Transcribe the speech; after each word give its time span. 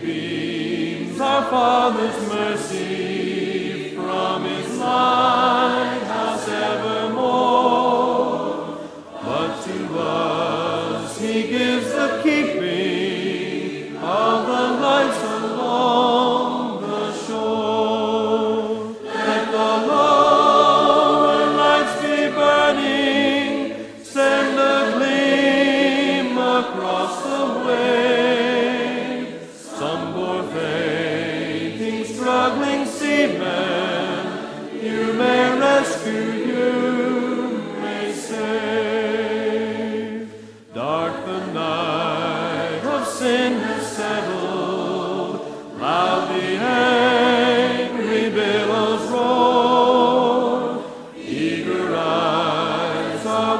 beams 0.00 1.20
our 1.20 1.50
Father's 1.50 2.28
mercy 2.28 3.94
from 3.94 4.44
His 4.44 4.78
lighthouse 4.78 6.48
evermore. 6.48 7.68
But 9.22 9.62
to 9.64 9.98
us 9.98 11.20
He 11.20 11.48
gives 11.48 11.92
the 11.92 12.20
keeping 12.22 13.96
of 13.96 14.46
the 14.46 14.67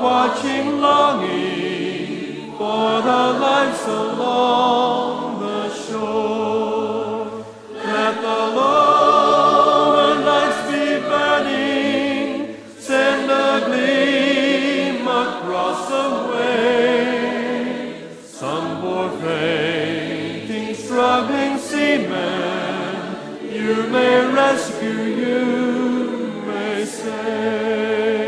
watching, 0.02 0.80
longing 0.80 2.52
for 2.56 3.02
the 3.02 3.22
life 3.40 3.76
so 3.76 4.14
the 4.16 4.77
struggling 20.98 21.56
seamen, 21.58 23.38
you 23.52 23.86
may 23.86 24.26
rescue, 24.34 25.02
you 25.24 25.44
may 26.44 26.84
save. 26.84 28.18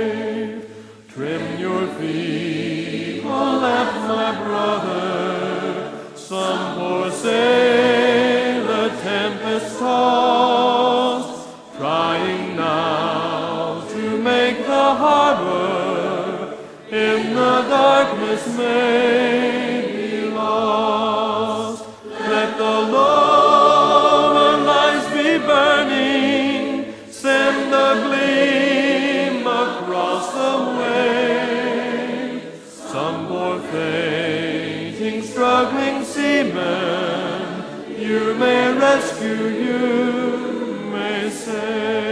Trim 1.09 1.59
your 1.59 1.89
feeble 1.99 3.55
lamp, 3.65 3.93
my 4.07 4.31
brother. 4.45 5.99
Some 6.15 6.77
poor 6.77 7.11
sailor 7.11 8.89
tempest 9.03 9.79
tossed, 9.81 11.49
trying 11.77 12.55
now 12.55 13.85
to 13.95 14.17
make 14.17 14.59
the 14.59 14.95
harbor 15.03 16.57
in 16.93 17.35
the 17.35 17.63
darkness 17.69 18.47
may 18.57 19.20
across 29.83 30.33
the 30.33 30.79
way. 30.79 32.43
Some 32.67 33.29
poor 33.29 33.61
fainting, 33.73 35.23
struggling 35.23 36.05
seamen, 36.05 37.65
you 37.99 38.35
may 38.35 38.73
rescue, 38.73 39.47
you 39.49 40.91
may 40.93 41.31
save. 41.31 42.10